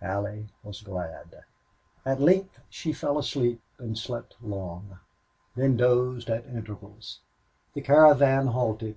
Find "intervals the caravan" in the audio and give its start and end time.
6.46-8.46